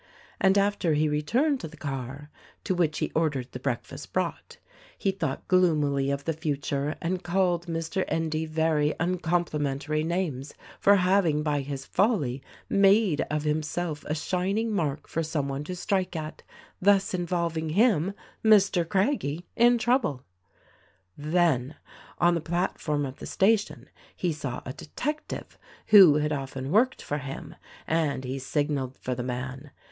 [0.39, 4.57] And after he returned to the car —■ to which he ordered the breakfast brought—
[4.97, 8.03] he thought gloomily of the future and called Mr.
[8.07, 14.71] Endy very uncom plimentary names for having by his folly made of himself a shining
[14.73, 16.41] mark for some one to strike at,
[16.81, 18.89] thus involving him, Mr.
[18.89, 20.23] Craggie, in trouble.
[21.15, 21.75] Then,
[22.17, 25.59] on the platform of the station, he saw a detective
[25.89, 27.53] who had often worked for him,
[27.85, 29.69] and he signaled for the man.